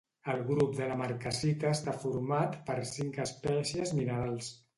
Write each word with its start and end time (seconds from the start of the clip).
El 0.31 0.39
grup 0.45 0.71
de 0.77 0.87
la 0.91 0.95
marcassita 1.01 1.73
està 1.73 1.93
format 2.07 2.57
per 2.71 2.79
cinc 2.93 3.21
espècies 3.27 3.95
minerals. 4.01 4.51